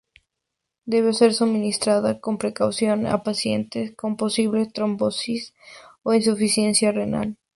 Debe 0.85 1.13
ser 1.13 1.31
suministrada 1.35 2.19
con 2.19 2.39
precaución 2.39 3.05
en 3.05 3.21
pacientes 3.21 3.95
con 3.95 4.17
posible 4.17 4.65
trombosis 4.65 5.53
o 6.01 6.15
insuficiencia 6.15 6.91
renal. 6.91 7.37